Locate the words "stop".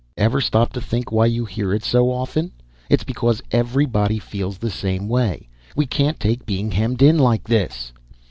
0.41-0.73